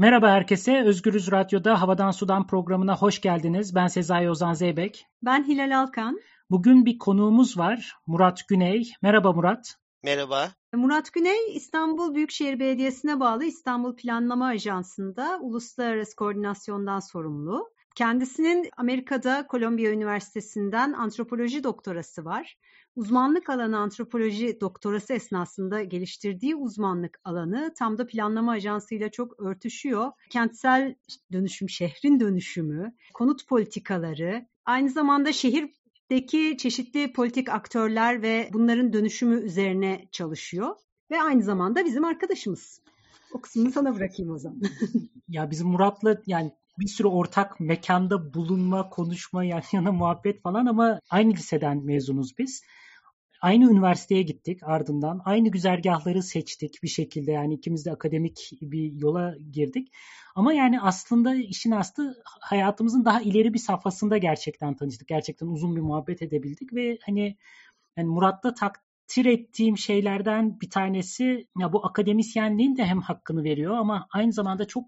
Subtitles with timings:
[0.00, 0.82] Merhaba herkese.
[0.84, 3.74] Özgürüz Radyo'da Havadan Sudan programına hoş geldiniz.
[3.74, 5.06] Ben Sezai Ozan Zeybek.
[5.22, 6.20] Ben Hilal Alkan.
[6.50, 7.96] Bugün bir konuğumuz var.
[8.06, 8.92] Murat Güney.
[9.02, 9.74] Merhaba Murat.
[10.02, 10.48] Merhaba.
[10.74, 17.70] Murat Güney, İstanbul Büyükşehir Belediyesi'ne bağlı İstanbul Planlama Ajansı'nda uluslararası koordinasyondan sorumlu.
[17.98, 22.58] Kendisinin Amerika'da Kolombiya Üniversitesi'nden antropoloji doktorası var.
[22.96, 30.12] Uzmanlık alanı antropoloji doktorası esnasında geliştirdiği uzmanlık alanı tam da planlama ajansıyla çok örtüşüyor.
[30.30, 30.94] Kentsel
[31.32, 40.08] dönüşüm, şehrin dönüşümü, konut politikaları, aynı zamanda şehirdeki çeşitli politik aktörler ve bunların dönüşümü üzerine
[40.12, 40.76] çalışıyor.
[41.10, 42.80] Ve aynı zamanda bizim arkadaşımız.
[43.32, 44.60] O kısmını sana bırakayım o zaman.
[45.28, 51.00] ya bizim Murat'la yani bir sürü ortak mekanda bulunma, konuşma, yan yana muhabbet falan ama
[51.10, 52.62] aynı liseden mezunuz biz.
[53.40, 55.20] Aynı üniversiteye gittik ardından.
[55.24, 59.88] Aynı güzergahları seçtik bir şekilde yani ikimiz de akademik bir yola girdik.
[60.34, 65.08] Ama yani aslında işin aslı hayatımızın daha ileri bir safhasında gerçekten tanıştık.
[65.08, 67.36] Gerçekten uzun bir muhabbet edebildik ve hani
[67.96, 74.06] yani Murat'ta takdir ettiğim şeylerden bir tanesi ya bu akademisyenliğin de hem hakkını veriyor ama
[74.12, 74.84] aynı zamanda çok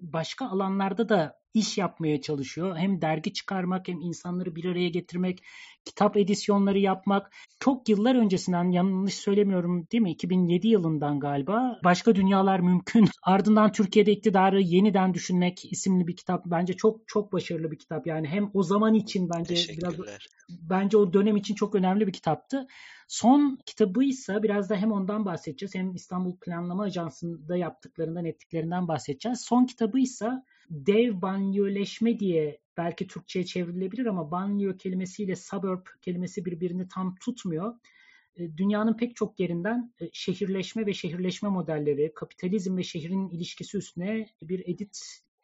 [0.00, 2.76] başka alanlarda da iş yapmaya çalışıyor.
[2.76, 5.42] Hem dergi çıkarmak hem insanları bir araya getirmek,
[5.84, 7.32] kitap edisyonları yapmak.
[7.60, 10.10] Çok yıllar öncesinden yanlış söylemiyorum değil mi?
[10.10, 11.80] 2007 yılından galiba.
[11.84, 13.08] Başka Dünyalar Mümkün.
[13.22, 16.46] Ardından Türkiye'de iktidarı yeniden düşünmek isimli bir kitap.
[16.46, 18.06] Bence çok çok başarılı bir kitap.
[18.06, 19.94] Yani hem o zaman için bence biraz
[20.48, 22.66] bence o dönem için çok önemli bir kitaptı.
[23.10, 29.40] Son kitabı ise biraz da hem ondan bahsedeceğiz hem İstanbul Planlama Ajansı'nda yaptıklarından ettiklerinden bahsedeceğiz.
[29.40, 30.30] Son kitabı ise
[30.70, 37.74] dev banyoleşme diye belki Türkçe'ye çevrilebilir ama banyo kelimesiyle suburb kelimesi birbirini tam tutmuyor.
[38.36, 44.26] E, dünyanın pek çok yerinden e, şehirleşme ve şehirleşme modelleri, kapitalizm ve şehrin ilişkisi üstüne
[44.42, 44.66] bir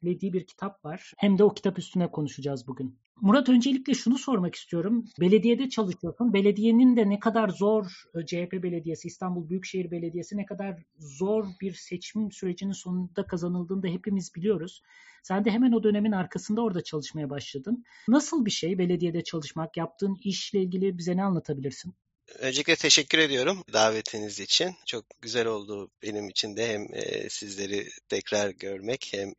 [0.02, 1.12] editlediği bir kitap var.
[1.16, 2.98] Hem de o kitap üstüne konuşacağız bugün.
[3.20, 5.05] Murat öncelikle şunu sormak istiyorum.
[5.20, 6.33] Belediyede çalışıyorsun.
[6.33, 11.72] Belediyenin de ne kadar zor e, CHP Belediyesi, İstanbul Büyükşehir Belediyesi ne kadar zor bir
[11.72, 14.82] seçim sürecinin sonunda kazanıldığını da hepimiz biliyoruz.
[15.22, 17.84] Sen de hemen o dönemin arkasında orada çalışmaya başladın.
[18.09, 19.76] Nasıl bir şey belediyede çalışmak?
[19.76, 21.94] Yaptığın işle ilgili bize ne anlatabilirsin?
[22.34, 24.76] Öncelikle teşekkür ediyorum davetiniz için.
[24.87, 26.87] Çok güzel oldu benim için de hem
[27.31, 29.32] sizleri tekrar görmek hem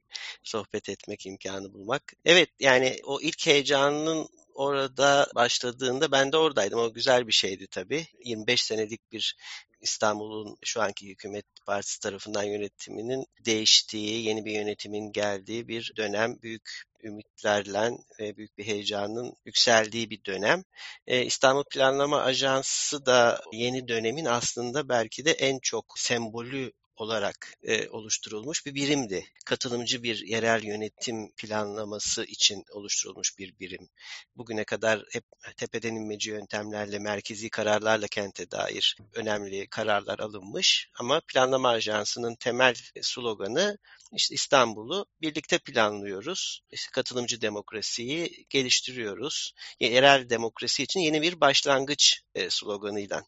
[0.44, 2.14] sohbet etmek imkanı bulmak.
[2.26, 6.80] Evet yani o ilk heyecanın orada başladığında ben de oradaydım.
[6.80, 8.08] O güzel bir şeydi tabii.
[8.24, 9.36] 25 senelik bir
[9.82, 16.42] İstanbul'un şu anki hükümet partisi tarafından yönetiminin değiştiği, yeni bir yönetimin geldiği bir dönem.
[16.42, 20.64] Büyük ümitlerle ve büyük bir heyecanın yükseldiği bir dönem.
[21.08, 27.90] Ee, İstanbul Planlama Ajansı da yeni dönemin aslında belki de en çok sembolü olarak e,
[27.90, 29.26] oluşturulmuş bir birimdi.
[29.46, 33.90] Katılımcı bir yerel yönetim planlaması için oluşturulmuş bir birim.
[34.36, 35.24] Bugüne kadar hep
[35.58, 40.90] tepeden inmeci yöntemlerle, merkezi kararlarla kente dair önemli kararlar alınmış.
[41.00, 43.78] Ama planlama ajansının temel sloganı
[44.14, 46.62] işte İstanbul'u birlikte planlıyoruz.
[46.72, 49.54] İşte katılımcı demokrasiyi geliştiriyoruz.
[49.80, 53.24] Yerel demokrasi için yeni bir başlangıç e, sloganıyla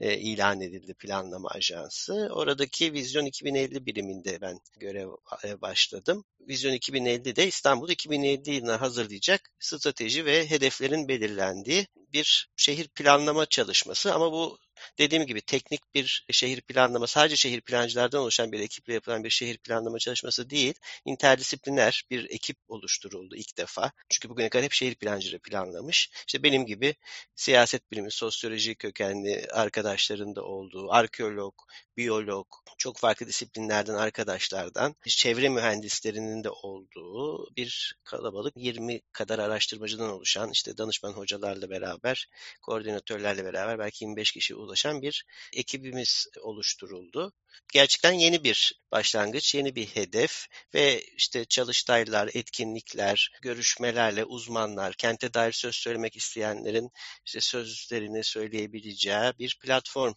[0.00, 2.28] e, ilan edildi planlama ajansı.
[2.32, 5.08] Oradaki Vizyon 2050 biriminde ben görev
[5.44, 6.24] e, başladım.
[6.40, 14.32] Vizyon 2050'de İstanbul 2050 yılına hazırlayacak strateji ve hedeflerin belirlendiği bir şehir planlama çalışması ama
[14.32, 14.58] bu
[14.98, 19.58] dediğim gibi teknik bir şehir planlama, sadece şehir plancılardan oluşan bir ekiple yapılan bir şehir
[19.58, 20.74] planlama çalışması değil,
[21.04, 23.92] interdisipliner bir ekip oluşturuldu ilk defa.
[24.08, 26.10] Çünkü bugüne kadar hep şehir plancıları planlamış.
[26.26, 26.94] İşte benim gibi
[27.34, 31.54] siyaset bilimi, sosyoloji kökenli arkadaşların da olduğu, arkeolog,
[31.96, 32.46] biyolog,
[32.78, 40.78] çok farklı disiplinlerden arkadaşlardan, çevre mühendislerinin de olduğu bir kalabalık 20 kadar araştırmacıdan oluşan işte
[40.78, 42.28] danışman hocalarla beraber,
[42.62, 47.32] koordinatörlerle beraber belki 25 kişi ulaşan bir ekibimiz oluşturuldu.
[47.72, 55.52] Gerçekten yeni bir başlangıç, yeni bir hedef ve işte çalıştaylar, etkinlikler, görüşmelerle uzmanlar, kente dair
[55.52, 56.90] söz söylemek isteyenlerin
[57.26, 60.14] işte sözlerini söyleyebileceği bir platform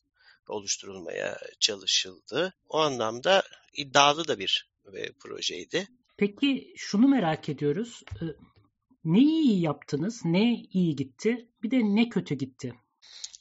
[0.49, 2.53] oluşturulmaya çalışıldı.
[2.69, 5.87] O anlamda iddialı da bir e, projeydi.
[6.17, 8.03] Peki şunu merak ediyoruz.
[8.21, 8.25] E,
[9.03, 12.73] ne iyi yaptınız, ne iyi gitti, bir de ne kötü gitti?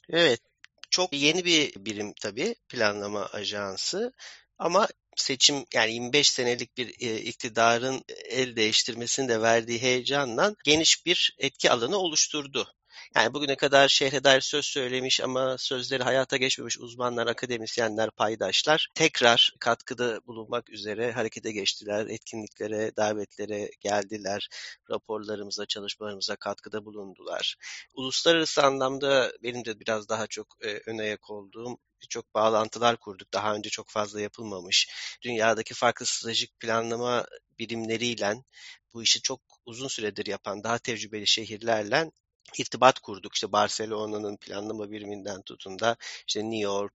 [0.09, 0.41] Evet,
[0.89, 4.13] çok yeni bir birim tabii planlama ajansı
[4.57, 11.35] ama seçim yani 25 senelik bir e, iktidarın el değiştirmesinin de verdiği heyecanla geniş bir
[11.37, 12.67] etki alanı oluşturdu.
[13.15, 19.53] Yani bugüne kadar şehre dair söz söylemiş ama sözleri hayata geçmemiş uzmanlar, akademisyenler, paydaşlar tekrar
[19.59, 22.05] katkıda bulunmak üzere harekete geçtiler.
[22.05, 24.49] Etkinliklere, davetlere geldiler.
[24.89, 27.55] Raporlarımıza, çalışmalarımıza katkıda bulundular.
[27.93, 33.33] Uluslararası anlamda benim de biraz daha çok e, öne ayak olduğum birçok bağlantılar kurduk.
[33.33, 34.89] Daha önce çok fazla yapılmamış.
[35.21, 37.25] Dünyadaki farklı stratejik planlama
[37.59, 38.35] birimleriyle
[38.93, 42.11] bu işi çok uzun süredir yapan daha tecrübeli şehirlerle
[42.57, 43.35] irtibat kurduk.
[43.35, 45.97] İşte Barcelona'nın planlama biriminden tutun da
[46.27, 46.93] işte New York,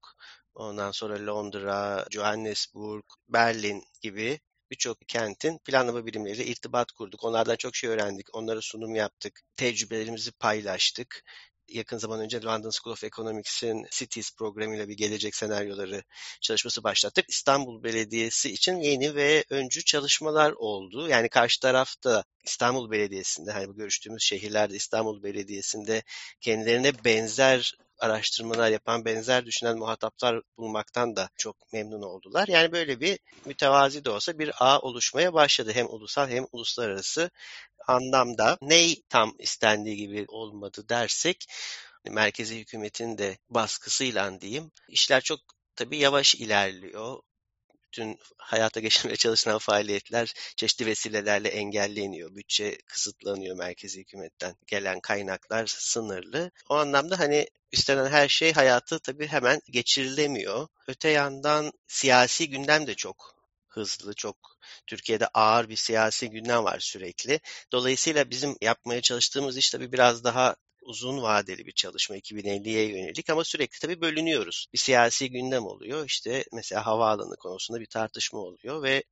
[0.55, 4.39] ondan sonra Londra, Johannesburg, Berlin gibi
[4.71, 7.23] birçok kentin planlama birimleriyle irtibat kurduk.
[7.23, 8.35] Onlardan çok şey öğrendik.
[8.35, 9.41] Onlara sunum yaptık.
[9.55, 11.23] Tecrübelerimizi paylaştık
[11.67, 16.03] yakın zaman önce London School of Economics'in Cities programıyla bir gelecek senaryoları
[16.41, 17.25] çalışması başlattık.
[17.29, 21.07] İstanbul Belediyesi için yeni ve öncü çalışmalar oldu.
[21.09, 26.03] Yani karşı tarafta İstanbul Belediyesi'nde, hani bu görüştüğümüz şehirlerde İstanbul Belediyesi'nde
[26.41, 32.47] kendilerine benzer araştırmalar yapan, benzer düşünen muhataplar bulmaktan da çok memnun oldular.
[32.47, 35.71] Yani böyle bir mütevazi de olsa bir ağ oluşmaya başladı.
[35.73, 37.29] Hem ulusal hem uluslararası
[37.87, 41.45] anlamda ney tam istendiği gibi olmadı dersek
[42.09, 45.39] merkezi hükümetin de baskısıyla diyeyim işler çok
[45.75, 47.19] tabii yavaş ilerliyor
[47.93, 52.35] bütün hayata geçirmeye çalışılan faaliyetler çeşitli vesilelerle engelleniyor.
[52.35, 54.55] Bütçe kısıtlanıyor merkezi hükümetten.
[54.67, 56.51] Gelen kaynaklar sınırlı.
[56.69, 60.67] O anlamda hani istenen her şey hayatı tabii hemen geçirilemiyor.
[60.87, 63.35] Öte yandan siyasi gündem de çok
[63.67, 64.37] hızlı, çok
[64.87, 67.39] Türkiye'de ağır bir siyasi gündem var sürekli.
[67.71, 73.43] Dolayısıyla bizim yapmaya çalıştığımız iş tabii biraz daha uzun vadeli bir çalışma 2050'ye yönelik ama
[73.43, 74.67] sürekli tabii bölünüyoruz.
[74.73, 76.05] Bir siyasi gündem oluyor.
[76.05, 79.03] İşte mesela havaalanı konusunda bir tartışma oluyor ve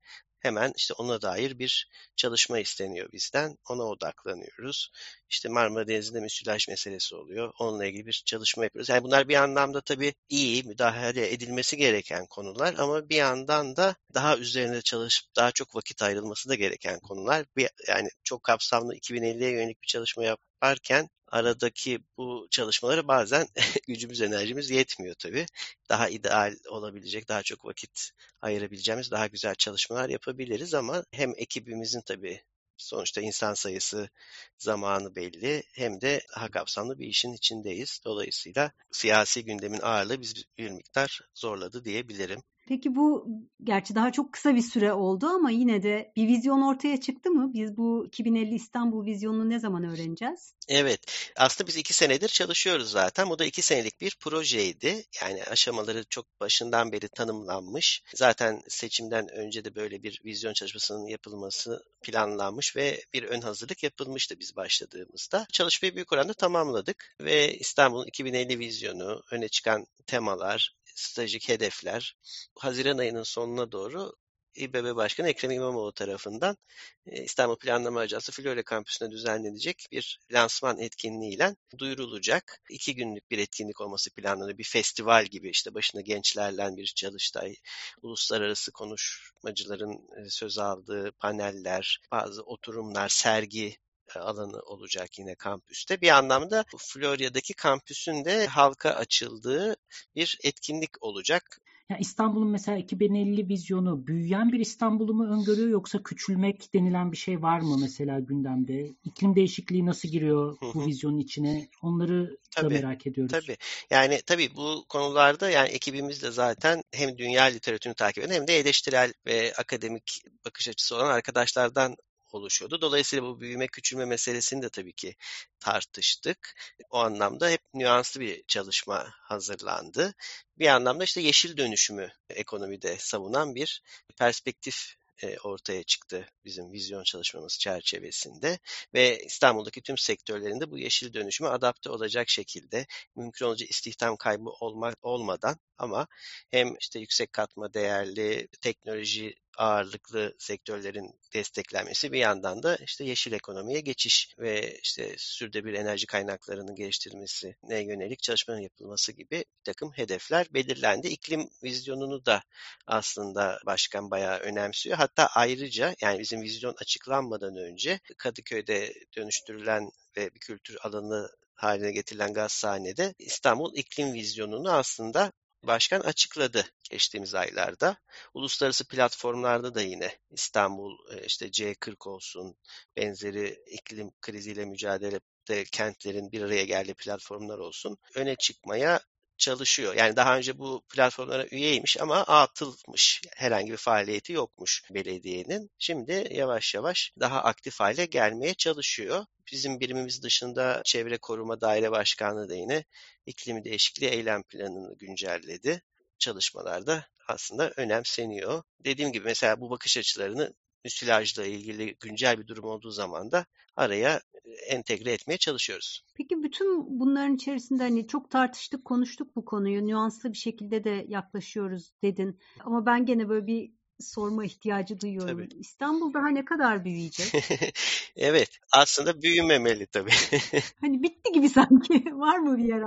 [0.41, 3.57] hemen işte ona dair bir çalışma isteniyor bizden.
[3.69, 4.91] Ona odaklanıyoruz.
[5.29, 7.53] İşte Marmara Denizi'nde müsilaj meselesi oluyor.
[7.59, 8.89] Onunla ilgili bir çalışma yapıyoruz.
[8.89, 14.37] Yani bunlar bir anlamda tabii iyi, müdahale edilmesi gereken konular ama bir yandan da daha
[14.37, 17.45] üzerinde çalışıp daha çok vakit ayrılması da gereken konular.
[17.57, 20.23] Bir, yani çok kapsamlı 2050'ye yönelik bir çalışma
[20.61, 23.47] yaparken aradaki bu çalışmaları bazen
[23.87, 25.45] gücümüz, enerjimiz yetmiyor tabii.
[25.89, 28.11] Daha ideal olabilecek, daha çok vakit
[28.41, 32.41] ayırabileceğimiz daha güzel çalışmalar yapabiliriz ama hem ekibimizin tabii
[32.77, 34.09] sonuçta insan sayısı
[34.57, 37.99] zamanı belli hem de daha kapsamlı bir işin içindeyiz.
[38.05, 42.43] Dolayısıyla siyasi gündemin ağırlığı biz bir miktar zorladı diyebilirim.
[42.71, 43.27] Peki bu
[43.63, 47.53] gerçi daha çok kısa bir süre oldu ama yine de bir vizyon ortaya çıktı mı?
[47.53, 50.53] Biz bu 2050 İstanbul vizyonunu ne zaman öğreneceğiz?
[50.67, 50.99] Evet,
[51.37, 53.29] aslında biz iki senedir çalışıyoruz zaten.
[53.29, 55.03] Bu da iki senelik bir projeydi.
[55.21, 58.03] Yani aşamaları çok başından beri tanımlanmış.
[58.15, 64.39] Zaten seçimden önce de böyle bir vizyon çalışmasının yapılması planlanmış ve bir ön hazırlık yapılmıştı
[64.39, 65.47] biz başladığımızda.
[65.51, 72.15] Çalışmayı büyük oranda tamamladık ve İstanbul'un 2050 vizyonu, öne çıkan temalar, stratejik hedefler
[72.59, 74.13] Haziran ayının sonuna doğru
[74.55, 76.57] İBB Başkanı Ekrem İmamoğlu tarafından
[77.05, 82.61] İstanbul Planlama Ajansı Florya Kampüsü'nde düzenlenecek bir lansman etkinliğiyle duyurulacak.
[82.69, 84.57] İki günlük bir etkinlik olması planlanıyor.
[84.57, 87.55] Bir festival gibi işte başında gençlerle bir çalıştay,
[88.01, 93.77] uluslararası konuşmacıların söz aldığı paneller, bazı oturumlar, sergi
[94.19, 96.01] alanı olacak yine kampüste.
[96.01, 99.75] Bir anlamda Florya'daki kampüsün de halka açıldığı
[100.15, 101.61] bir etkinlik olacak.
[101.91, 107.41] Ya İstanbul'un mesela 2050 vizyonu büyüyen bir İstanbul'u mu öngörüyor yoksa küçülmek denilen bir şey
[107.41, 108.95] var mı mesela gündemde?
[109.03, 111.69] İklim değişikliği nasıl giriyor bu vizyonun içine?
[111.81, 113.31] Onları tabii, da merak ediyoruz.
[113.31, 113.57] Tabii.
[113.89, 118.59] Yani tabii bu konularda yani ekibimiz de zaten hem dünya literatürünü takip eden hem de
[118.59, 121.95] eleştirel ve akademik bakış açısı olan arkadaşlardan
[122.35, 122.81] oluşuyordu.
[122.81, 125.15] Dolayısıyla bu büyüme küçülme meselesini de tabii ki
[125.59, 126.55] tartıştık.
[126.89, 130.13] O anlamda hep nüanslı bir çalışma hazırlandı.
[130.57, 133.81] Bir anlamda işte yeşil dönüşümü ekonomide savunan bir
[134.17, 134.95] perspektif
[135.43, 138.59] ortaya çıktı bizim vizyon çalışmamız çerçevesinde
[138.93, 142.85] ve İstanbul'daki tüm sektörlerinde bu yeşil dönüşüme adapte olacak şekilde
[143.15, 146.07] mümkün olunca istihdam kaybı olma, olmadan ama
[146.51, 153.79] hem işte yüksek katma değerli teknoloji ağırlıklı sektörlerin desteklenmesi bir yandan da işte yeşil ekonomiye
[153.79, 161.07] geçiş ve işte sürdürülebilir enerji kaynaklarının geliştirilmesine yönelik çalışmanın yapılması gibi bir takım hedefler belirlendi.
[161.07, 162.43] İklim vizyonunu da
[162.87, 164.97] aslında başkan bayağı önemsiyor.
[165.17, 173.13] Ayrıca yani bizim vizyon açıklanmadan önce Kadıköy'de dönüştürülen ve bir kültür alanı haline getirilen gazhanede
[173.19, 175.31] İstanbul iklim vizyonunu aslında
[175.63, 177.97] Başkan açıkladı geçtiğimiz aylarda.
[178.33, 182.55] Uluslararası platformlarda da yine İstanbul, e, işte C40 olsun,
[182.97, 188.99] benzeri iklim kriziyle mücadele de kentlerin bir araya geldiği platformlar olsun öne çıkmaya
[189.41, 189.95] çalışıyor.
[189.95, 193.21] Yani daha önce bu platformlara üyeymiş ama atılmış.
[193.35, 195.71] Herhangi bir faaliyeti yokmuş belediyenin.
[195.79, 199.25] Şimdi yavaş yavaş daha aktif hale gelmeye çalışıyor.
[199.51, 202.83] Bizim birimimiz dışında Çevre Koruma Daire Başkanlığı da yine
[203.25, 205.81] iklim değişikliği eylem planını güncelledi.
[206.19, 208.63] Çalışmalarda aslında önemseniyor.
[208.85, 210.53] Dediğim gibi mesela bu bakış açılarını
[210.85, 213.45] müsilajla ilgili güncel bir durum olduğu zaman da
[213.75, 214.21] araya
[214.69, 216.03] entegre etmeye çalışıyoruz.
[216.15, 219.87] Peki bütün bunların içerisinde hani çok tartıştık, konuştuk bu konuyu.
[219.87, 222.39] Nüanslı bir şekilde de yaklaşıyoruz dedin.
[222.59, 223.71] Ama ben gene böyle bir
[224.01, 225.47] sorma ihtiyacı duyuyorum.
[225.49, 225.59] Tabii.
[225.59, 227.33] İstanbul daha ne kadar büyüyecek?
[228.15, 230.11] evet, aslında büyümemeli tabii.
[230.81, 232.03] hani bitti gibi sanki.
[232.11, 232.81] Var mı bir yer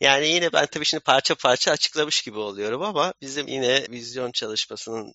[0.00, 5.14] Yani yine ben tabii şimdi parça parça açıklamış gibi oluyorum ama bizim yine vizyon çalışmasının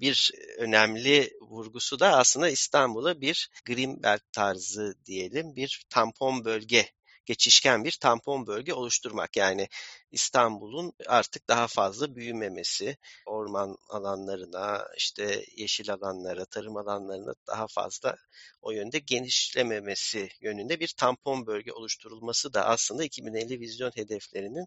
[0.00, 6.88] bir önemli vurgusu da aslında İstanbul'a bir Greenbelt tarzı diyelim bir tampon bölge
[7.28, 9.36] geçişken bir tampon bölge oluşturmak.
[9.36, 9.68] Yani
[10.10, 12.96] İstanbul'un artık daha fazla büyümemesi,
[13.26, 18.16] orman alanlarına, işte yeşil alanlara, tarım alanlarına daha fazla
[18.62, 24.66] o yönde genişlememesi yönünde bir tampon bölge oluşturulması da aslında 2050 vizyon hedeflerinin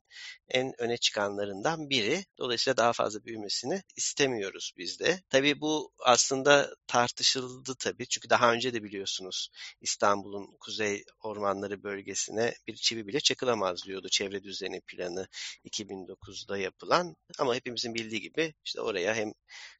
[0.50, 2.26] en öne çıkanlarından biri.
[2.38, 5.22] Dolayısıyla daha fazla büyümesini istemiyoruz biz de.
[5.30, 8.08] Tabii bu aslında tartışıldı tabii.
[8.08, 9.50] Çünkü daha önce de biliyorsunuz
[9.82, 15.28] İstanbul'un kuzey ormanları bölgesine bir çivi bile çakılamaz diyordu çevre düzeni planı
[15.66, 19.34] 2009'da yapılan ama hepimizin bildiği gibi işte oraya hem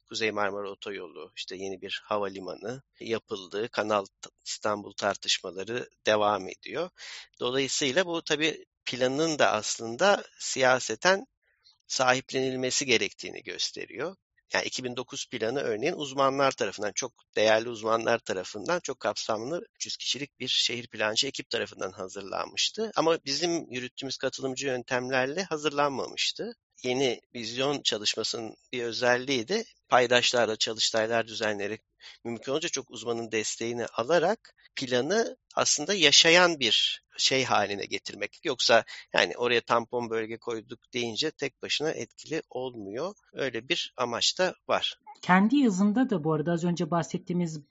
[0.08, 3.68] Kuzey Marmara Otoyolu, işte yeni bir havalimanı yapıldı.
[3.68, 4.06] Kanal
[4.44, 6.90] İstanbul tartışmaları devam ediyor.
[7.40, 11.26] Dolayısıyla bu tabii planın da aslında siyaseten
[11.86, 14.16] sahiplenilmesi gerektiğini gösteriyor.
[14.54, 20.48] Yani 2009 planı örneğin uzmanlar tarafından, çok değerli uzmanlar tarafından çok kapsamlı 300 kişilik bir
[20.48, 22.90] şehir plancı ekip tarafından hazırlanmıştı.
[22.96, 26.52] Ama bizim yürüttüğümüz katılımcı yöntemlerle hazırlanmamıştı.
[26.84, 31.80] Yeni vizyon çalışmasının bir özelliği de paydaşlarla çalıştaylar düzenleyerek
[32.24, 38.40] mümkün olunca çok uzmanın desteğini alarak planı aslında yaşayan bir şey haline getirmek.
[38.44, 38.84] Yoksa
[39.14, 43.14] yani oraya tampon bölge koyduk deyince tek başına etkili olmuyor.
[43.32, 44.98] Öyle bir amaç da var.
[45.22, 47.62] Kendi yazında da bu arada az önce bahsettiğimiz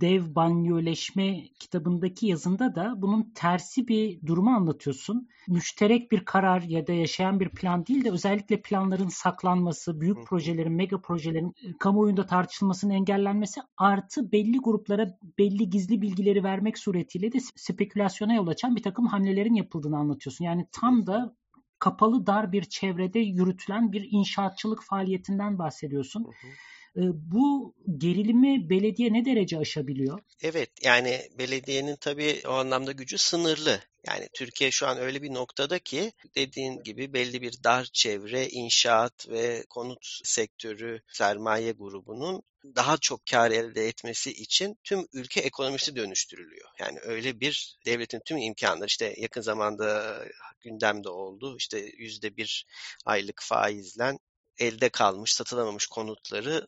[0.00, 5.28] dev banyoleşme kitabındaki yazında da bunun tersi bir durumu anlatıyorsun.
[5.48, 10.72] Müşterek bir karar ya da yaşayan bir plan değil de özellikle planların saklanması, büyük projelerin,
[10.72, 17.38] mega projelerin e, kamuoyunda tartışılmasının engellenmesi artı belli gruplara belli gizli bilgileri vermek suretiyle de
[17.56, 20.44] spekülasyona yol açan bir takım hamlelerin yapıldığını anlatıyorsun.
[20.44, 21.36] Yani tam da
[21.78, 26.24] kapalı dar bir çevrede yürütülen bir inşaatçılık faaliyetinden bahsediyorsun.
[26.24, 26.50] Hı hı.
[26.96, 30.20] Bu gerilimi belediye ne derece aşabiliyor?
[30.42, 33.80] Evet yani belediyenin tabii o anlamda gücü sınırlı.
[34.06, 39.28] Yani Türkiye şu an öyle bir noktada ki dediğin gibi belli bir dar çevre, inşaat
[39.28, 42.42] ve konut sektörü sermaye grubunun
[42.76, 46.68] daha çok kar elde etmesi için tüm ülke ekonomisi dönüştürülüyor.
[46.78, 50.18] Yani öyle bir devletin tüm imkanları işte yakın zamanda
[50.60, 51.56] gündemde oldu.
[51.58, 52.66] İşte yüzde bir
[53.04, 54.18] aylık faizlen
[54.58, 56.66] elde kalmış, satılamamış konutları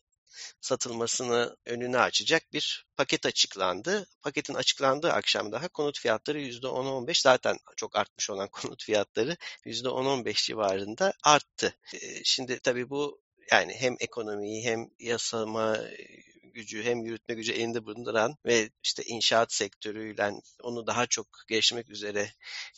[0.60, 4.06] satılmasını önünü açacak bir paket açıklandı.
[4.22, 9.36] Paketin açıklandığı akşam daha konut fiyatları %10-15 zaten çok artmış olan konut fiyatları
[9.66, 11.74] %10-15 civarında arttı.
[12.24, 13.20] Şimdi tabii bu
[13.52, 15.78] yani hem ekonomiyi hem yasama
[16.54, 20.32] gücü hem yürütme gücü elinde bulunduran ve işte inşaat sektörüyle
[20.62, 22.30] onu daha çok geliştirmek üzere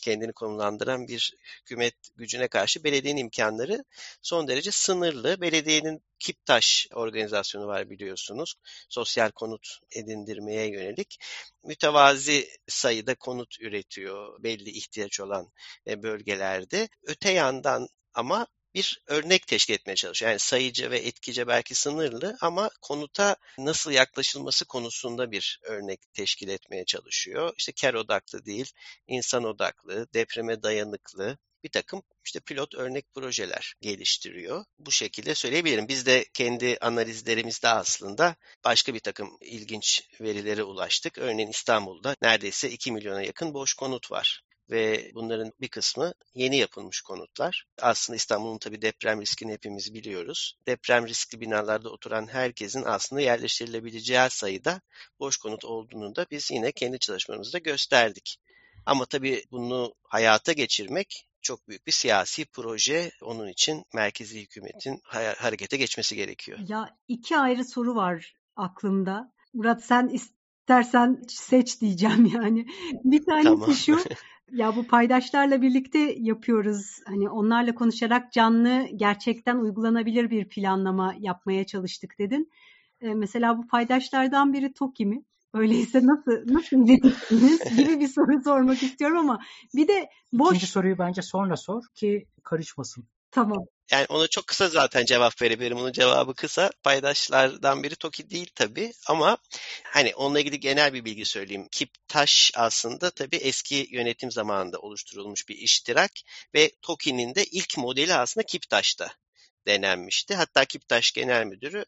[0.03, 3.85] kendini konumlandıran bir hükümet gücüne karşı belediyenin imkanları
[4.23, 5.41] son derece sınırlı.
[5.41, 8.55] Belediyenin Kiptaş organizasyonu var biliyorsunuz.
[8.89, 11.19] Sosyal konut edindirmeye yönelik
[11.65, 15.53] mütevazi sayıda konut üretiyor belli ihtiyaç olan
[15.87, 16.89] e, bölgelerde.
[17.03, 20.31] Öte yandan ama bir örnek teşkil etmeye çalışıyor.
[20.31, 26.85] Yani sayıcı ve etkice belki sınırlı ama konuta nasıl yaklaşılması konusunda bir örnek teşkil etmeye
[26.85, 27.55] çalışıyor.
[27.59, 28.73] İşte ker odaklı değil,
[29.07, 34.65] insan odaklı, depreme dayanıklı, bir takım işte pilot örnek projeler geliştiriyor.
[34.79, 35.89] Bu şekilde söyleyebilirim.
[35.89, 41.19] Biz de kendi analizlerimizde aslında başka bir takım ilginç verilere ulaştık.
[41.19, 47.01] Örneğin İstanbul'da neredeyse 2 milyona yakın boş konut var ve bunların bir kısmı yeni yapılmış
[47.01, 47.67] konutlar.
[47.83, 50.59] Aslında İstanbul'un tabii deprem riskini hepimiz biliyoruz.
[50.67, 54.81] Deprem riskli binalarda oturan herkesin aslında yerleştirilebileceği sayıda
[55.21, 58.39] boş konut olduğunu da biz yine kendi çalışmamızda gösterdik.
[58.87, 63.11] Ama tabii bunu hayata geçirmek çok büyük bir siyasi proje.
[63.23, 65.01] Onun için merkezi hükümetin
[65.37, 66.59] harekete geçmesi gerekiyor.
[66.69, 69.33] Ya iki ayrı soru var aklımda.
[69.55, 72.67] Murat sen İstersen seç diyeceğim yani.
[73.05, 73.75] Bir tanesi tamam.
[73.75, 73.99] şu.
[74.53, 77.01] Ya bu paydaşlarla birlikte yapıyoruz.
[77.07, 82.51] Hani onlarla konuşarak canlı gerçekten uygulanabilir bir planlama yapmaya çalıştık dedin.
[83.01, 85.23] Ee, mesela bu paydaşlardan biri TOKİ mi?
[85.55, 89.41] Öyleyse nasıl nasıl iletirsiniz gibi bir soru sormak istiyorum ama
[89.75, 90.57] bir de boş...
[90.57, 93.05] İkinci soruyu bence sonra sor ki karışmasın.
[93.31, 93.67] Tamam.
[93.91, 95.77] Yani onu çok kısa zaten cevap verebilirim.
[95.77, 96.71] Onun cevabı kısa.
[96.83, 99.39] Paydaşlardan biri TOKİ değil tabii ama
[99.85, 101.69] hani onunla ilgili genel bir bilgi söyleyeyim.
[101.73, 106.11] Kiptaş aslında tabii eski yönetim zamanında oluşturulmuş bir iştirak
[106.55, 109.09] ve TOKİ'nin de ilk modeli aslında Kiptaş'ta
[109.67, 110.35] denenmişti.
[110.35, 111.85] Hatta Kiptaş Genel Müdürü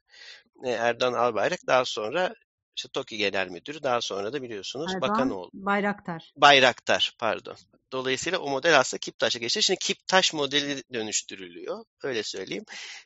[0.65, 2.35] e, Erdoğan Albayrak daha sonra
[2.79, 5.51] işte TOKİ Genel Müdürü daha sonra da biliyorsunuz Erdoğan bakan oldu.
[5.53, 6.33] Bayraktar.
[6.37, 7.57] Bayraktar pardon.
[7.93, 9.63] Dolayısıyla o model aslında Kiptaş'a geçti.
[9.63, 11.85] Şimdi Kiptaş modeli dönüştürülüyor.
[12.03, 12.65] Öyle söyleyeyim.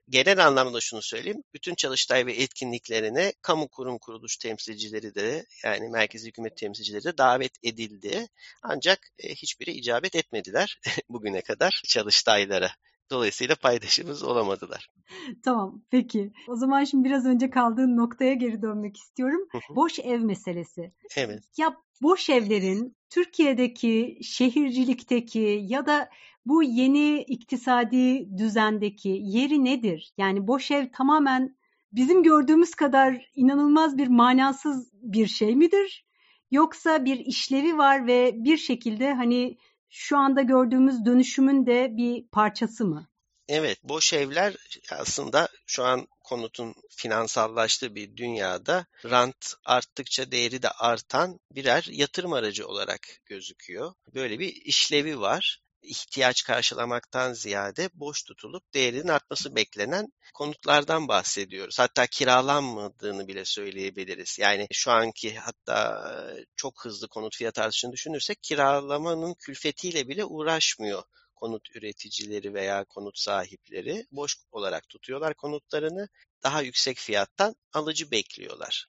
[0.09, 1.43] Genel anlamda şunu söyleyeyim.
[1.55, 7.53] Bütün çalıştay ve etkinliklerine kamu kurum kuruluş temsilcileri de yani merkezi hükümet temsilcileri de davet
[7.63, 8.27] edildi.
[8.63, 12.71] Ancak e, hiçbiri icabet etmediler bugüne kadar çalıştaylara.
[13.11, 14.89] Dolayısıyla paydaşımız olamadılar.
[15.45, 16.33] Tamam peki.
[16.49, 19.49] O zaman şimdi biraz önce kaldığın noktaya geri dönmek istiyorum.
[19.71, 20.93] Boş ev meselesi.
[21.17, 21.45] Evet.
[21.57, 26.09] Ya boş evlerin Türkiye'deki şehircilikteki ya da
[26.47, 30.13] bu yeni iktisadi düzendeki yeri nedir?
[30.19, 31.57] Yani boş ev tamamen
[31.93, 36.07] bizim gördüğümüz kadar inanılmaz bir manasız bir şey midir?
[36.51, 39.57] Yoksa bir işlevi var ve bir şekilde hani
[39.93, 43.09] şu anda gördüğümüz dönüşümün de bir parçası mı?
[43.49, 44.57] Evet, boş evler
[44.93, 52.67] aslında şu an konutun finansallaştığı bir dünyada rant arttıkça değeri de artan birer yatırım aracı
[52.67, 53.95] olarak gözüküyor.
[54.15, 61.79] Böyle bir işlevi var ihtiyaç karşılamaktan ziyade boş tutulup değerinin artması beklenen konutlardan bahsediyoruz.
[61.79, 64.39] Hatta kiralanmadığını bile söyleyebiliriz.
[64.39, 66.05] Yani şu anki hatta
[66.57, 71.03] çok hızlı konut fiyat artışını düşünürsek kiralamanın külfetiyle bile uğraşmıyor
[71.43, 76.09] konut üreticileri veya konut sahipleri boş olarak tutuyorlar konutlarını
[76.45, 78.87] daha yüksek fiyattan alıcı bekliyorlar.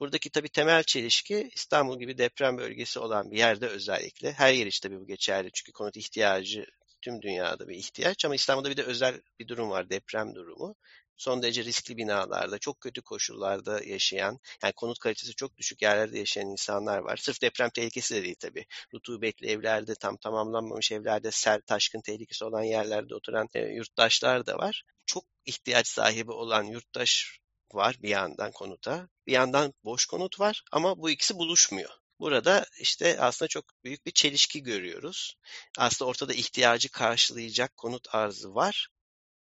[0.00, 4.32] Buradaki tabii temel çelişki İstanbul gibi deprem bölgesi olan bir yerde özellikle.
[4.32, 6.66] Her yer işte tabii bu geçerli çünkü konut ihtiyacı
[7.02, 10.76] tüm dünyada bir ihtiyaç ama İstanbul'da bir de özel bir durum var deprem durumu.
[11.16, 16.46] Son derece riskli binalarda, çok kötü koşullarda yaşayan, yani konut kalitesi çok düşük yerlerde yaşayan
[16.46, 17.16] insanlar var.
[17.16, 18.66] Sırf deprem tehlikesi de değil tabii.
[18.94, 24.82] Rutubetli evlerde, tam tamamlanmamış evlerde, sel, taşkın tehlikesi olan yerlerde oturan e, yurttaşlar da var.
[25.06, 27.38] Çok ihtiyaç sahibi olan yurttaş
[27.72, 29.08] var bir yandan konuta.
[29.26, 31.90] Bir yandan boş konut var ama bu ikisi buluşmuyor.
[32.20, 35.36] Burada işte aslında çok büyük bir çelişki görüyoruz.
[35.78, 38.88] Aslında ortada ihtiyacı karşılayacak konut arzı var.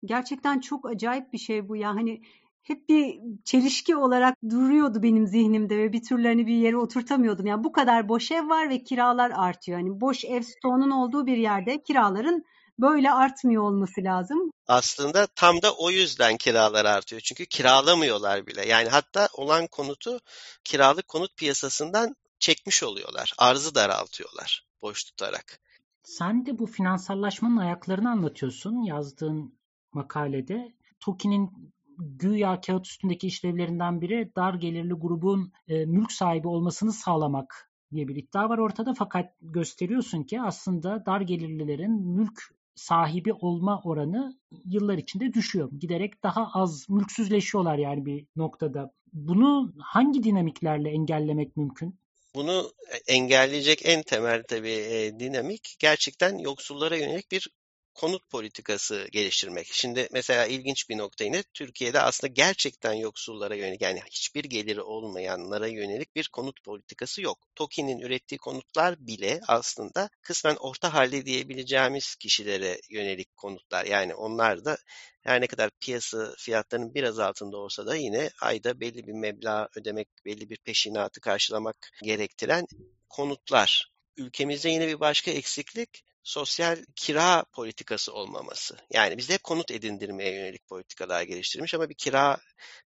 [0.05, 1.89] Gerçekten çok acayip bir şey bu ya.
[1.89, 2.21] Hani
[2.63, 7.45] hep bir çelişki olarak duruyordu benim zihnimde ve bir türlü hani bir yere oturtamıyordum.
[7.45, 9.79] Yani bu kadar boş ev var ve kiralar artıyor.
[9.79, 12.45] Hani boş ev stoğunun olduğu bir yerde kiraların
[12.79, 14.51] böyle artmıyor olması lazım.
[14.67, 17.21] Aslında tam da o yüzden kiralar artıyor.
[17.21, 18.67] Çünkü kiralamıyorlar bile.
[18.67, 20.19] Yani hatta olan konutu
[20.63, 23.33] kiralık konut piyasasından çekmiş oluyorlar.
[23.37, 25.59] Arzı daraltıyorlar boş tutarak.
[26.03, 29.59] Sen de bu finansallaşmanın ayaklarını anlatıyorsun yazdığın
[29.93, 30.73] makalede.
[30.99, 38.07] TOKİ'nin güya kağıt üstündeki işlevlerinden biri dar gelirli grubun e, mülk sahibi olmasını sağlamak diye
[38.07, 42.41] bir iddia var ortada fakat gösteriyorsun ki aslında dar gelirlilerin mülk
[42.75, 45.69] sahibi olma oranı yıllar içinde düşüyor.
[45.79, 48.91] Giderek daha az mülksüzleşiyorlar yani bir noktada.
[49.13, 51.99] Bunu hangi dinamiklerle engellemek mümkün?
[52.35, 52.71] Bunu
[53.07, 57.49] engelleyecek en temel tabii e, dinamik gerçekten yoksullara yönelik bir
[57.95, 59.67] konut politikası geliştirmek.
[59.71, 65.67] Şimdi mesela ilginç bir nokta yine Türkiye'de aslında gerçekten yoksullara yönelik yani hiçbir geliri olmayanlara
[65.67, 67.37] yönelik bir konut politikası yok.
[67.55, 73.85] TOKİ'nin ürettiği konutlar bile aslında kısmen orta halde diyebileceğimiz kişilere yönelik konutlar.
[73.85, 74.77] Yani onlar da
[75.21, 80.07] her ne kadar piyasa fiyatlarının biraz altında olsa da yine ayda belli bir meblağ ödemek,
[80.25, 82.67] belli bir peşinatı karşılamak gerektiren
[83.09, 83.91] konutlar.
[84.17, 88.77] Ülkemizde yine bir başka eksiklik sosyal kira politikası olmaması.
[88.93, 92.37] Yani bizde hep konut edindirmeye yönelik politikalar geliştirmiş ama bir kira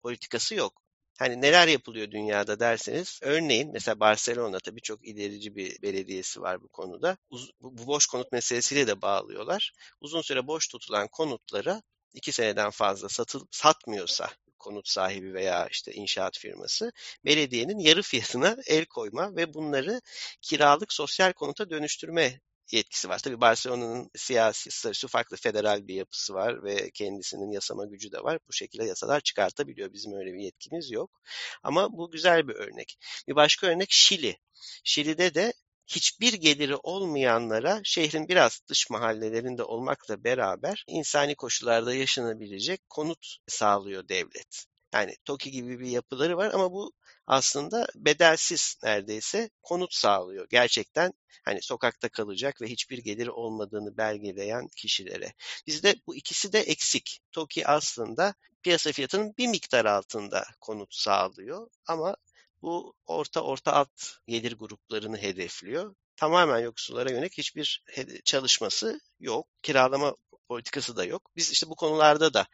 [0.02, 0.82] politikası yok.
[1.20, 6.68] Hani neler yapılıyor dünyada derseniz, örneğin mesela Barcelona tabii çok ilerici bir belediyesi var bu
[6.68, 7.18] konuda.
[7.62, 9.74] Bu boş konut meselesiyle de bağlıyorlar.
[10.02, 11.82] Uzun süre boş tutulan konutlara
[12.14, 16.92] iki seneden fazla satıl, satmıyorsa konut sahibi veya işte inşaat firması
[17.26, 20.02] belediyenin yarı fiyatına el koyma ve bunları
[20.42, 22.40] kiralık sosyal konuta dönüştürme
[22.72, 23.20] yetkisi var.
[23.20, 28.40] Tabii Barcelona'nın siyasi statüsü farklı federal bir yapısı var ve kendisinin yasama gücü de var.
[28.48, 29.94] Bu şekilde yasalar çıkartabiliyor.
[29.94, 31.22] Bizim öyle bir yetkimiz yok.
[31.64, 32.98] Ama bu güzel bir örnek.
[33.28, 34.38] Bir başka örnek Şili.
[34.84, 35.54] Şili'de de
[35.88, 44.66] hiçbir geliri olmayanlara şehrin biraz dış mahallelerinde olmakla beraber insani koşullarda yaşanabilecek konut sağlıyor devlet.
[44.96, 46.92] Yani TOKİ gibi bir yapıları var ama bu
[47.28, 50.48] aslında bedelsiz neredeyse konut sağlıyor.
[50.50, 51.14] Gerçekten
[51.46, 55.34] hani sokakta kalacak ve hiçbir geliri olmadığını belgeleyen kişilere.
[55.68, 57.20] Bizde bu ikisi de eksik.
[57.32, 62.16] TOKİ aslında piyasa fiyatının bir miktar altında konut sağlıyor ama
[62.62, 63.90] bu orta orta alt
[64.28, 65.96] gelir gruplarını hedefliyor.
[66.16, 67.84] Tamamen yoksullara yönelik hiçbir
[68.26, 69.48] çalışması yok.
[69.64, 70.16] Kiralama
[70.48, 71.32] politikası da yok.
[71.36, 72.46] Biz işte bu konularda da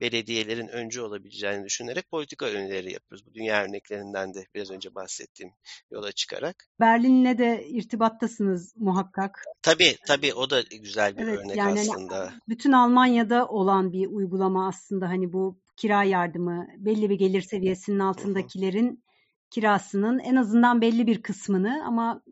[0.00, 3.26] belediyelerin öncü olabileceğini düşünerek politika önerileri yapıyoruz.
[3.26, 5.52] Bu dünya örneklerinden de biraz önce bahsettiğim
[5.90, 6.68] yola çıkarak.
[6.80, 9.44] Berlin'le de irtibattasınız muhakkak.
[9.62, 12.18] Tabii tabii o da güzel bir evet, örnek yani aslında.
[12.18, 17.98] Hani bütün Almanya'da olan bir uygulama aslında hani bu kira yardımı belli bir gelir seviyesinin
[17.98, 19.04] altındakilerin
[19.50, 22.22] kirasının en azından belli bir kısmını ama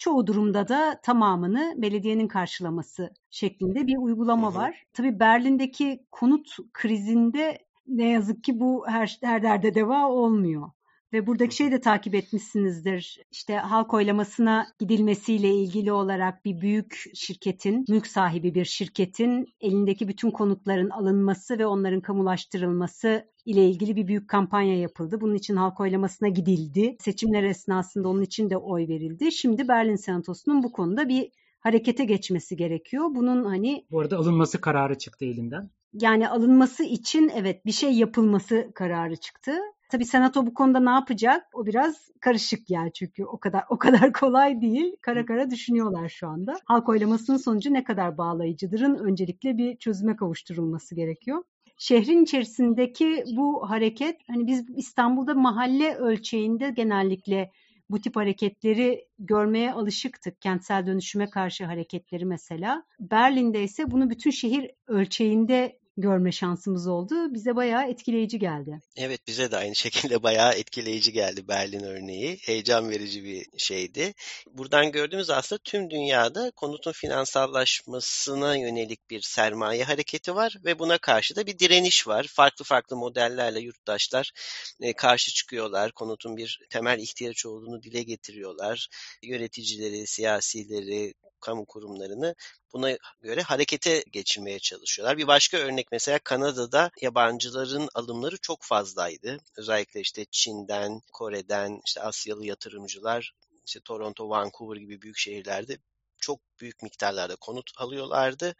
[0.00, 4.84] çoğu durumda da tamamını belediyenin karşılaması şeklinde bir uygulama var.
[4.92, 10.70] Tabii Berlin'deki konut krizinde ne yazık ki bu her, her derde deva olmuyor.
[11.12, 13.20] Ve buradaki şeyi de takip etmişsinizdir.
[13.30, 20.30] İşte halk oylamasına gidilmesiyle ilgili olarak bir büyük şirketin, mülk sahibi bir şirketin elindeki bütün
[20.30, 25.20] konutların alınması ve onların kamulaştırılması ile ilgili bir büyük kampanya yapıldı.
[25.20, 26.96] Bunun için halk oylamasına gidildi.
[27.00, 29.32] Seçimler esnasında onun için de oy verildi.
[29.32, 33.04] Şimdi Berlin Senatosu'nun bu konuda bir harekete geçmesi gerekiyor.
[33.14, 35.70] Bunun hani Bu arada alınması kararı çıktı elinden.
[35.92, 39.52] Yani alınması için evet bir şey yapılması kararı çıktı.
[39.90, 41.46] Tabii senato bu konuda ne yapacak?
[41.54, 44.96] O biraz karışık yani çünkü o kadar o kadar kolay değil.
[45.00, 46.54] Kara kara düşünüyorlar şu anda.
[46.64, 51.42] Halk oylamasının sonucu ne kadar bağlayıcıdırın öncelikle bir çözüme kavuşturulması gerekiyor.
[51.78, 57.50] Şehrin içerisindeki bu hareket hani biz İstanbul'da mahalle ölçeğinde genellikle
[57.90, 60.42] bu tip hareketleri görmeye alışıktık.
[60.42, 62.82] Kentsel dönüşüme karşı hareketleri mesela.
[63.00, 67.34] Berlin'de ise bunu bütün şehir ölçeğinde görme şansımız oldu.
[67.34, 68.80] Bize bayağı etkileyici geldi.
[68.96, 72.38] Evet bize de aynı şekilde bayağı etkileyici geldi Berlin örneği.
[72.42, 74.14] Heyecan verici bir şeydi.
[74.52, 81.36] Buradan gördüğümüz aslında tüm dünyada konutun finansallaşmasına yönelik bir sermaye hareketi var ve buna karşı
[81.36, 82.26] da bir direniş var.
[82.30, 84.32] Farklı farklı modellerle yurttaşlar
[84.80, 85.92] e, karşı çıkıyorlar.
[85.92, 88.88] Konutun bir temel ihtiyaç olduğunu dile getiriyorlar.
[89.22, 92.34] Yöneticileri, siyasileri, kamu kurumlarını
[92.72, 95.18] buna göre harekete geçirmeye çalışıyorlar.
[95.18, 99.38] Bir başka örnek mesela Kanada'da yabancıların alımları çok fazlaydı.
[99.56, 103.34] Özellikle işte Çin'den, Kore'den, işte Asyalı yatırımcılar,
[103.66, 105.78] işte Toronto, Vancouver gibi büyük şehirlerde
[106.20, 108.54] çok büyük miktarlarda konut alıyorlardı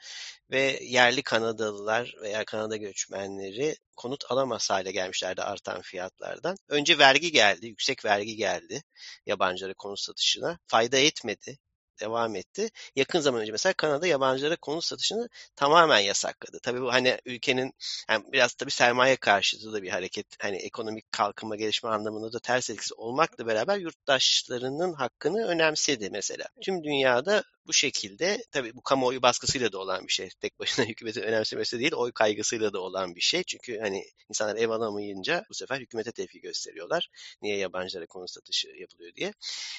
[0.50, 6.56] ve yerli Kanadalılar veya Kanada göçmenleri konut alamaz hale gelmişlerdi artan fiyatlardan.
[6.68, 8.82] Önce vergi geldi, yüksek vergi geldi
[9.26, 10.58] yabancılara konut satışına.
[10.66, 11.58] Fayda etmedi
[12.00, 12.70] devam etti.
[12.96, 16.58] Yakın zaman önce mesela Kanada yabancılara konut satışını tamamen yasakladı.
[16.62, 17.72] Tabii bu hani ülkenin
[18.10, 20.26] yani biraz tabii sermaye karşıtı da bir hareket.
[20.42, 26.46] Hani ekonomik kalkınma gelişme anlamında da ters etkisi olmakla beraber yurttaşlarının hakkını önemsedi mesela.
[26.60, 30.28] Tüm dünyada bu şekilde tabii bu kamuoyu baskısıyla da olan bir şey.
[30.40, 33.42] Tek başına hükümetin önemsemesi değil, oy kaygısıyla da olan bir şey.
[33.42, 37.08] Çünkü hani insanlar ev alamayınca bu sefer hükümete tepki gösteriyorlar.
[37.42, 39.32] Niye yabancılara konut satışı yapılıyor diye.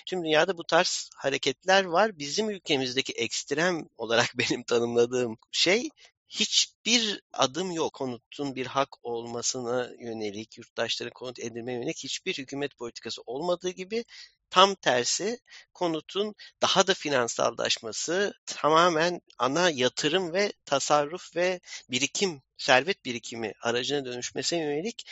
[0.05, 2.19] Tüm dünyada bu tarz hareketler var.
[2.19, 5.89] Bizim ülkemizdeki ekstrem olarak benim tanımladığım şey
[6.31, 7.93] hiçbir adım yok.
[7.93, 14.05] Konutun bir hak olmasına yönelik, yurttaşların konut edinmeye yönelik hiçbir hükümet politikası olmadığı gibi
[14.51, 15.39] Tam tersi
[15.73, 21.59] konutun daha da finansallaşması tamamen ana yatırım ve tasarruf ve
[21.89, 25.05] birikim, servet birikimi aracına dönüşmesine yönelik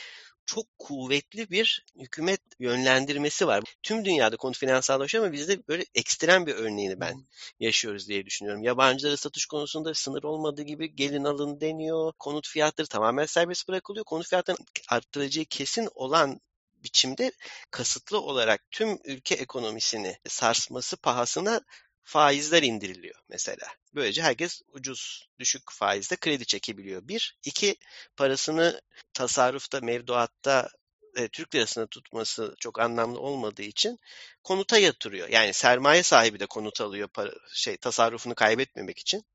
[0.45, 3.63] çok kuvvetli bir hükümet yönlendirmesi var.
[3.83, 7.27] Tüm dünyada konut finansallaşıyor ama bizde böyle ekstrem bir örneğini ben
[7.59, 8.63] yaşıyoruz diye düşünüyorum.
[8.63, 12.13] Yabancılara satış konusunda sınır olmadığı gibi gelin alın deniyor.
[12.19, 14.05] Konut fiyatları tamamen serbest bırakılıyor.
[14.05, 16.39] Konut fiyatlarının arttıracağı kesin olan
[16.83, 17.31] biçimde
[17.71, 21.61] kasıtlı olarak tüm ülke ekonomisini sarsması pahasına
[22.03, 23.67] faizler indiriliyor mesela.
[23.95, 27.07] Böylece herkes ucuz, düşük faizde kredi çekebiliyor.
[27.07, 27.37] Bir.
[27.45, 27.75] iki
[28.17, 28.81] parasını
[29.13, 30.69] tasarrufta, mevduatta
[31.15, 33.99] e, Türk lirasına tutması çok anlamlı olmadığı için
[34.43, 35.29] konuta yatırıyor.
[35.29, 39.25] Yani sermaye sahibi de konut alıyor para, şey tasarrufunu kaybetmemek için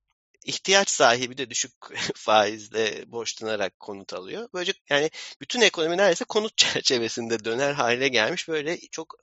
[0.44, 1.72] ihtiyaç sahibi de düşük
[2.14, 4.48] faizle borçlanarak konut alıyor.
[4.54, 9.16] Böylece yani bütün ekonomi neredeyse konut çerçevesinde döner hale gelmiş böyle çok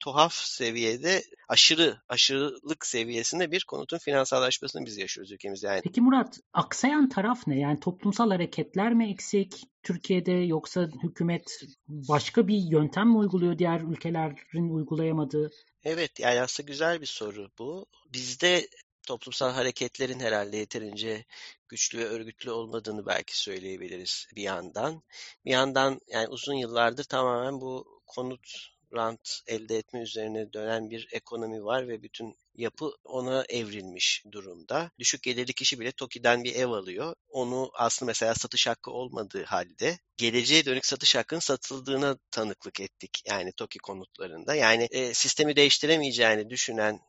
[0.00, 5.66] tuhaf seviyede aşırı, aşırılık seviyesinde bir konutun finansallaşmasını biz yaşıyoruz ülkemizde.
[5.66, 5.80] Yani.
[5.84, 7.58] Peki Murat, aksayan taraf ne?
[7.58, 14.74] Yani toplumsal hareketler mi eksik Türkiye'de yoksa hükümet başka bir yöntem mi uyguluyor diğer ülkelerin
[14.74, 15.50] uygulayamadığı?
[15.84, 17.86] Evet yani aslında güzel bir soru bu.
[18.12, 18.66] Bizde
[19.06, 21.24] toplumsal hareketlerin herhalde yeterince
[21.68, 25.02] güçlü ve örgütlü olmadığını belki söyleyebiliriz bir yandan.
[25.44, 31.64] Bir yandan yani uzun yıllardır tamamen bu konut rant elde etme üzerine dönen bir ekonomi
[31.64, 34.90] var ve bütün yapı ona evrilmiş durumda.
[34.98, 37.14] Düşük gelirli kişi bile TOKİ'den bir ev alıyor.
[37.28, 43.22] Onu aslında mesela satış hakkı olmadığı halde geleceğe dönük satış hakkının satıldığına tanıklık ettik.
[43.26, 44.54] Yani TOKİ konutlarında.
[44.54, 47.00] Yani e, sistemi değiştiremeyeceğini düşünen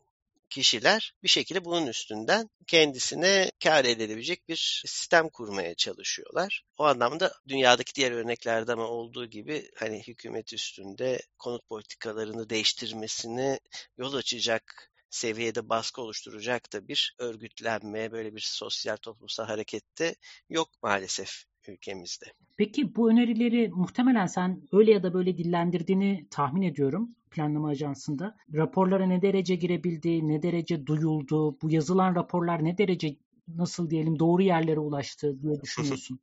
[0.50, 6.62] kişiler bir şekilde bunun üstünden kendisine kar edebilecek bir sistem kurmaya çalışıyorlar.
[6.78, 13.58] O anlamda dünyadaki diğer örneklerde ama olduğu gibi hani hükümet üstünde konut politikalarını değiştirmesini
[13.98, 20.14] yol açacak seviyede baskı oluşturacak da bir örgütlenme, böyle bir sosyal toplumsal harekette
[20.48, 22.26] yok maalesef ülkemizde.
[22.56, 28.36] Peki bu önerileri muhtemelen sen öyle ya da böyle dillendirdiğini tahmin ediyorum planlama ajansında.
[28.54, 33.16] Raporlara ne derece girebildi, ne derece duyuldu, bu yazılan raporlar ne derece
[33.48, 36.20] nasıl diyelim doğru yerlere ulaştı diye düşünüyorsun?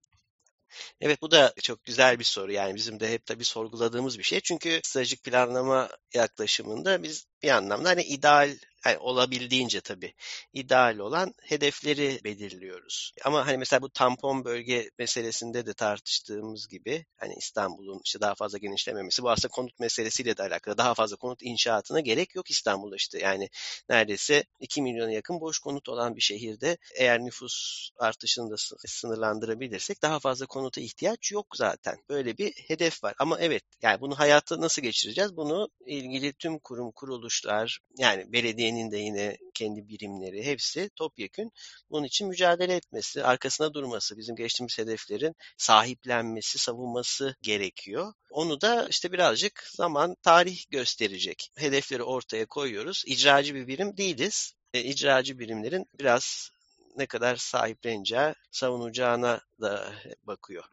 [1.01, 2.51] Evet bu da çok güzel bir soru.
[2.51, 4.39] Yani bizim de hep tabii sorguladığımız bir şey.
[4.39, 10.13] Çünkü stratejik planlama yaklaşımında biz bir anlamda hani ideal yani olabildiğince tabii
[10.54, 13.12] ideal olan hedefleri belirliyoruz.
[13.25, 18.58] Ama hani mesela bu tampon bölge meselesinde de tartıştığımız gibi hani İstanbul'un işte daha fazla
[18.58, 20.77] genişlememesi bu aslında konut meselesiyle de alakalı.
[20.77, 23.19] Daha fazla konut inşaatına gerek yok İstanbul'da işte.
[23.19, 23.49] Yani
[23.89, 28.56] neredeyse 2 milyona yakın boş konut olan bir şehirde eğer nüfus artışını da
[28.88, 31.97] sınırlandırabilirsek daha fazla konuta ihtiyaç yok zaten.
[32.10, 33.13] Böyle bir hedef var.
[33.19, 35.38] Ama evet yani bunu hayata nasıl geçireceğiz?
[35.38, 36.91] Bunu ilgili tüm kurum
[37.31, 41.51] kuruluşlar yani belediye Türkiye'nin de yine kendi birimleri hepsi topyekün
[41.89, 48.13] bunun için mücadele etmesi, arkasına durması, bizim geçtiğimiz hedeflerin sahiplenmesi, savunması gerekiyor.
[48.31, 51.51] Onu da işte birazcık zaman, tarih gösterecek.
[51.57, 53.03] Hedefleri ortaya koyuyoruz.
[53.07, 54.53] İcracı bir birim değiliz.
[54.73, 56.51] E, icracı birimlerin biraz
[56.97, 60.63] ne kadar sahipleneceği, savunacağına da bakıyor.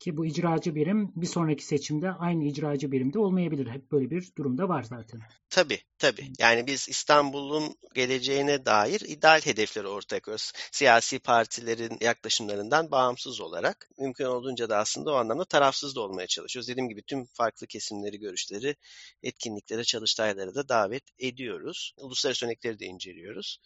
[0.00, 3.66] Ki bu icracı birim bir sonraki seçimde aynı icracı birimde olmayabilir.
[3.66, 5.20] Hep böyle bir durumda var zaten.
[5.50, 6.32] Tabii tabii.
[6.38, 10.52] Yani biz İstanbul'un geleceğine dair ideal hedefleri ortaya koyuyoruz.
[10.72, 16.68] Siyasi partilerin yaklaşımlarından bağımsız olarak mümkün olduğunca da aslında o anlamda tarafsız da olmaya çalışıyoruz.
[16.68, 18.76] Dediğim gibi tüm farklı kesimleri, görüşleri,
[19.22, 21.94] etkinliklere, çalıştaylara da davet ediyoruz.
[21.96, 23.60] Uluslararası örnekleri de inceliyoruz.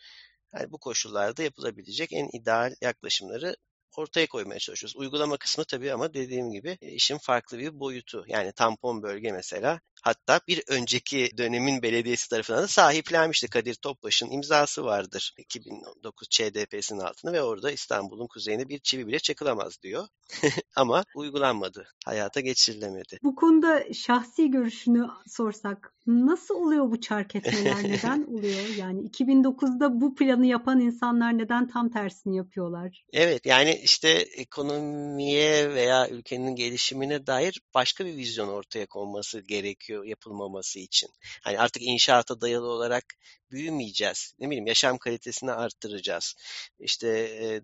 [0.55, 3.57] Yani bu koşullarda yapılabilecek en ideal yaklaşımları
[3.99, 4.97] ortaya koymaya çalışıyoruz.
[4.97, 8.25] Uygulama kısmı tabii ama dediğim gibi e, işin farklı bir boyutu.
[8.29, 13.49] Yani tampon bölge mesela hatta bir önceki dönemin belediyesi tarafından da sahiplenmişti.
[13.49, 19.83] Kadir Topbaş'ın imzası vardır 2009 ÇDP'sinin altında ve orada İstanbul'un kuzeyine bir çivi bile çakılamaz
[19.83, 20.09] diyor.
[20.77, 21.87] ama uygulanmadı.
[22.05, 23.19] Hayata geçirilemedi.
[23.23, 27.77] Bu konuda şahsi görüşünü sorsak nasıl oluyor bu çark etmeler?
[27.85, 28.77] Neden oluyor?
[28.79, 33.05] Yani 2009'da bu planı yapan insanlar neden tam tersini yapıyorlar?
[33.13, 40.79] Evet yani işte ekonomiye veya ülkenin gelişimine dair başka bir vizyon ortaya konması gerekiyor yapılmaması
[40.79, 41.11] için.
[41.43, 43.05] Hani artık inşaata dayalı olarak
[43.51, 44.35] büyümeyeceğiz.
[44.39, 46.35] Ne bileyim yaşam kalitesini arttıracağız.
[46.79, 47.09] İşte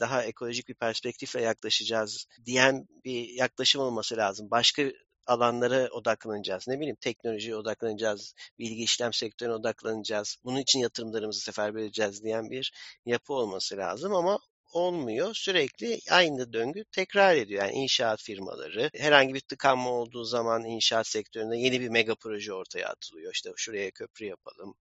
[0.01, 4.51] daha ekolojik bir perspektifle yaklaşacağız diyen bir yaklaşım olması lazım.
[4.51, 4.83] Başka
[5.27, 6.69] alanlara odaklanacağız.
[6.69, 10.37] Ne bileyim teknolojiye odaklanacağız, bilgi işlem sektörüne odaklanacağız.
[10.45, 12.73] Bunun için yatırımlarımızı seferber edeceğiz diyen bir
[13.07, 14.39] yapı olması lazım ama
[14.73, 15.35] olmuyor.
[15.35, 17.63] Sürekli aynı döngü tekrar ediyor.
[17.63, 22.89] Yani inşaat firmaları herhangi bir tıkanma olduğu zaman inşaat sektöründe yeni bir mega proje ortaya
[22.89, 23.33] atılıyor.
[23.35, 24.75] İşte şuraya köprü yapalım.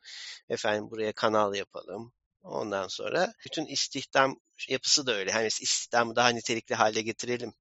[0.48, 2.12] Efendim buraya kanal yapalım.
[2.42, 4.36] Ondan sonra bütün istihdam
[4.68, 5.32] yapısı da öyle.
[5.32, 7.52] Hani istihdamı daha nitelikli hale getirelim.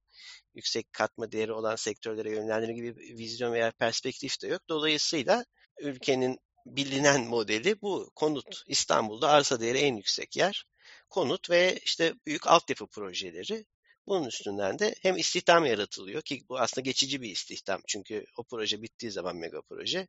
[0.54, 4.62] Yüksek katma değeri olan sektörlere yönlendirme gibi bir vizyon veya perspektif de yok.
[4.68, 5.44] Dolayısıyla
[5.80, 8.10] ülkenin bilinen modeli bu.
[8.14, 10.66] Konut İstanbul'da arsa değeri en yüksek yer
[11.16, 13.64] konut ve işte büyük altyapı projeleri.
[14.06, 17.80] Bunun üstünden de hem istihdam yaratılıyor ki bu aslında geçici bir istihdam.
[17.86, 20.08] Çünkü o proje bittiği zaman mega proje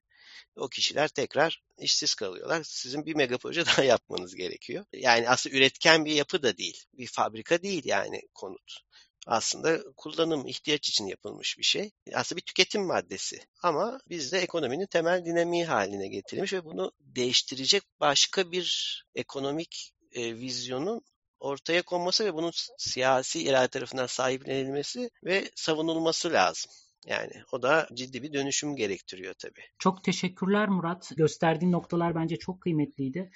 [0.56, 2.64] o kişiler tekrar işsiz kalıyorlar.
[2.64, 4.86] Sizin bir mega proje daha yapmanız gerekiyor.
[4.94, 6.84] Yani aslında üretken bir yapı da değil.
[6.94, 8.80] Bir fabrika değil yani konut.
[9.28, 11.92] Aslında kullanım, ihtiyaç için yapılmış bir şey.
[12.14, 13.40] Aslında bir tüketim maddesi.
[13.64, 21.02] Ama bizde ekonominin temel dinamiği haline getirilmiş ve bunu değiştirecek başka bir ekonomik e, vizyonun
[21.40, 26.72] ortaya konması ve bunun siyasi irade tarafından sahiplenilmesi ve savunulması lazım.
[27.08, 29.62] Yani o da ciddi bir dönüşüm gerektiriyor tabii.
[29.80, 31.12] Çok teşekkürler Murat.
[31.18, 33.32] Gösterdiğin noktalar bence çok kıymetliydi.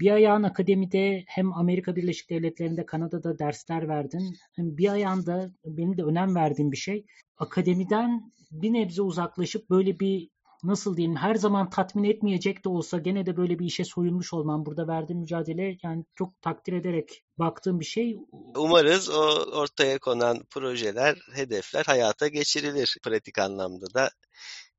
[0.00, 4.36] Bir ayağın akademide hem Amerika Birleşik Devletleri'nde Kanada'da dersler verdin.
[4.52, 7.06] Hem bir ayağında benim de önem verdiğim bir şey
[7.36, 10.30] akademiden bir nebze uzaklaşıp böyle bir
[10.62, 14.66] nasıl diyeyim her zaman tatmin etmeyecek de olsa gene de böyle bir işe soyunmuş olman
[14.66, 18.18] burada verdiğin mücadele yani çok takdir ederek baktığım bir şey.
[18.56, 19.22] Umarız o
[19.52, 22.98] ortaya konan projeler, hedefler hayata geçirilir.
[23.02, 24.10] Pratik anlamda da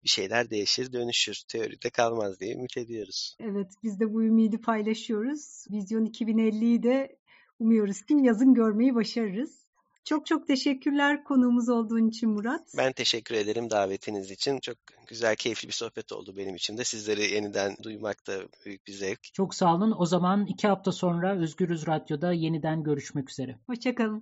[0.04, 1.43] bir şeyler değişir, dönüşür.
[1.48, 3.36] Teoride kalmaz diye ümit ediyoruz.
[3.39, 5.65] Evet, biz de bu ümidi paylaşıyoruz.
[5.72, 7.17] Vizyon 2050'yi de
[7.60, 9.62] umuyoruz ki yazın görmeyi başarırız.
[10.06, 12.74] Çok çok teşekkürler konuğumuz olduğun için Murat.
[12.78, 14.60] Ben teşekkür ederim davetiniz için.
[14.60, 16.84] Çok güzel, keyifli bir sohbet oldu benim için de.
[16.84, 18.34] Sizleri yeniden duymak da
[18.66, 19.24] büyük bir zevk.
[19.34, 19.94] Çok sağ olun.
[19.98, 23.60] O zaman iki hafta sonra Özgürüz Radyo'da yeniden görüşmek üzere.
[23.68, 24.22] Hoşçakalın.